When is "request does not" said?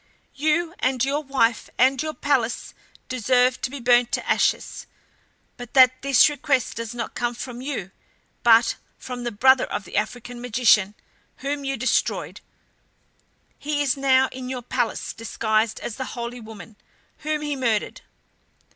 6.27-7.13